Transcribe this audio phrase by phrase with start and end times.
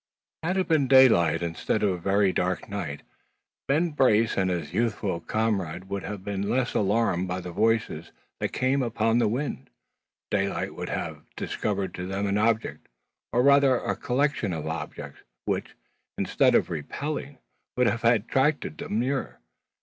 [0.41, 3.03] Had it been daylight, instead of a very dark night,
[3.67, 8.51] Ben Brace and his youthful comrade would have been less alarmed by the voices that
[8.51, 9.69] came up the wind.
[10.31, 12.87] Daylight would have discovered to them an object,
[13.31, 15.75] or rather collection of objects, which,
[16.17, 17.37] instead of repelling,
[17.77, 19.39] would have attracted them nearer.